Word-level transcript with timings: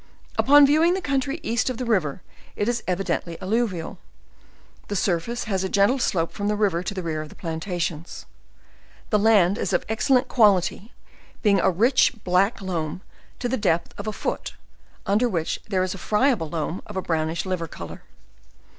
Upon 0.35 0.65
viewing 0.65 0.95
the 0.95 0.99
country 0.99 1.39
east 1.43 1.69
of 1.69 1.77
the 1.77 1.85
river, 1.85 2.23
it 2.55 2.67
is 2.67 2.81
evidently 2.87 3.39
alluvial; 3.39 3.99
the 4.87 4.95
surface 4.95 5.43
has 5.43 5.63
a 5.63 5.69
gentle 5.69 5.99
slope 5.99 6.31
from 6.31 6.47
the 6.47 6.55
river 6.55 6.81
to 6.81 6.95
the 6.95 7.03
rear 7.03 7.21
of 7.21 7.29
the 7.29 7.35
plantations. 7.35 8.25
The 9.11 9.19
land 9.19 9.59
is 9.59 9.73
of 9.73 9.85
excellent 9.87 10.27
quality, 10.27 10.91
being 11.43 11.59
a 11.59 11.69
rich 11.69 12.13
black 12.23 12.63
mould 12.63 13.01
to 13.37 13.47
the 13.47 13.57
depth 13.57 13.93
of 13.95 14.07
a 14.07 14.11
foot, 14.11 14.55
under 15.05 15.29
which 15.29 15.59
there 15.69 15.83
is 15.83 15.93
a 15.93 15.99
friable 15.99 16.49
loam 16.49 16.81
of 16.87 16.97
a 16.97 17.01
brownish 17.03 17.45
liver 17.45 17.67
color. 17.67 18.01